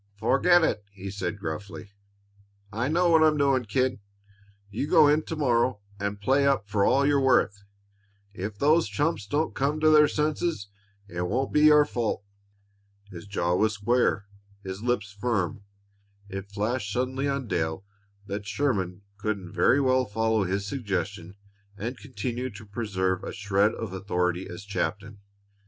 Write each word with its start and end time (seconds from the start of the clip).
"Forget 0.17 0.63
it!" 0.63 0.83
he 0.91 1.11
said 1.11 1.37
gruffly. 1.39 1.91
"I 2.73 2.87
know 2.87 3.11
what 3.11 3.21
I'm 3.21 3.37
doing, 3.37 3.65
kid. 3.65 3.99
You 4.71 4.87
go 4.87 5.07
in 5.07 5.21
to 5.25 5.35
morrow 5.35 5.79
and 5.99 6.19
play 6.19 6.47
up 6.47 6.67
for 6.67 6.83
all 6.83 7.05
you're 7.05 7.21
worth. 7.21 7.61
If 8.33 8.53
if 8.53 8.57
those 8.57 8.87
chumps 8.89 9.27
don't 9.27 9.53
come 9.53 9.79
to 9.79 9.91
their 9.91 10.07
senses, 10.07 10.69
it 11.07 11.21
won't 11.27 11.53
be 11.53 11.65
your 11.65 11.85
fault." 11.85 12.23
His 13.11 13.27
jaw 13.27 13.53
was 13.53 13.73
square; 13.73 14.25
his 14.63 14.81
lips 14.81 15.11
firm. 15.11 15.65
It 16.27 16.49
flashed 16.51 16.91
suddenly 16.91 17.27
on 17.27 17.47
Dale 17.47 17.85
that 18.25 18.47
Sherman 18.47 19.03
couldn't 19.17 19.53
very 19.53 19.79
well 19.79 20.05
follow 20.05 20.45
his 20.45 20.65
suggestion 20.65 21.35
and 21.77 21.95
continue 21.95 22.49
to 22.55 22.65
preserve 22.65 23.23
a 23.23 23.31
shred 23.31 23.75
of 23.75 23.93
authority 23.93 24.49
as 24.49 24.65
captain. 24.65 25.19